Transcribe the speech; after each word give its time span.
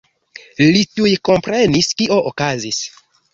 Li 0.75 0.79
tuj 0.99 1.11
komprenis, 1.29 1.91
kio 2.01 2.19
okazis. 2.33 2.81